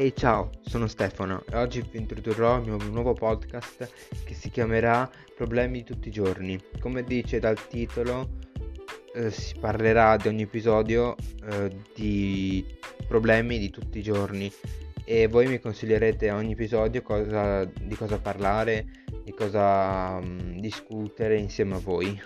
[0.00, 3.86] Ehi ciao, sono Stefano e oggi vi introdurrò il mio nuovo podcast
[4.24, 6.58] che si chiamerà Problemi di tutti i giorni.
[6.78, 8.38] Come dice dal titolo,
[9.14, 11.16] eh, si parlerà di ogni episodio
[11.50, 12.64] eh, di
[13.06, 14.50] problemi di tutti i giorni
[15.04, 18.86] e voi mi consiglierete a ogni episodio cosa, di cosa parlare,
[19.22, 22.18] di cosa mh, discutere insieme a voi.